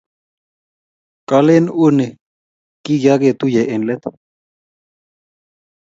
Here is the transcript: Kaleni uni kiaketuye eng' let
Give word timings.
Kaleni 1.29 1.69
uni 1.85 2.07
kiaketuye 2.83 3.61
eng' 3.73 3.87
let 3.87 4.03